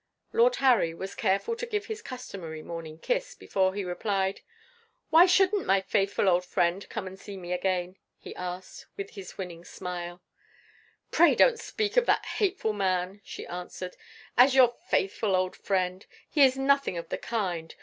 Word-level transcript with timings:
Lord 0.33 0.55
Harry 0.55 0.95
was 0.95 1.13
careful 1.13 1.55
to 1.55 1.65
give 1.67 1.85
his 1.85 2.01
customary 2.01 2.63
morning 2.63 2.97
kiss, 2.97 3.35
before 3.35 3.75
he 3.75 3.83
replied. 3.85 4.41
"Why 5.11 5.27
shouldn't 5.27 5.67
my 5.67 5.79
faithful 5.81 6.27
old 6.27 6.43
friend 6.43 6.89
come 6.89 7.05
and 7.05 7.19
see 7.19 7.37
me 7.37 7.53
again?" 7.53 7.97
he 8.17 8.35
asked, 8.35 8.87
with 8.97 9.11
his 9.11 9.37
winning 9.37 9.63
smile. 9.63 10.23
"Pray 11.11 11.35
don't 11.35 11.59
speak 11.59 11.97
of 11.97 12.07
that 12.07 12.25
hateful 12.25 12.73
man," 12.73 13.21
she 13.23 13.45
answered, 13.45 13.95
"as 14.39 14.55
your 14.55 14.73
faithful 14.87 15.35
old 15.35 15.55
friend! 15.55 16.07
He 16.27 16.41
is 16.43 16.57
nothing 16.57 16.97
of 16.97 17.09
the 17.09 17.19
kind. 17.19 17.75